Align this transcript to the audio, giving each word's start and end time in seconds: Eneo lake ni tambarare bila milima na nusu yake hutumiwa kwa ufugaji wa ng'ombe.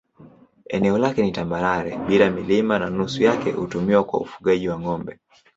Eneo 0.69 0.97
lake 0.97 1.21
ni 1.21 1.31
tambarare 1.31 1.97
bila 1.97 2.29
milima 2.29 2.79
na 2.79 2.89
nusu 2.89 3.23
yake 3.23 3.51
hutumiwa 3.51 4.03
kwa 4.03 4.19
ufugaji 4.21 4.69
wa 4.69 4.79
ng'ombe. 4.79 5.19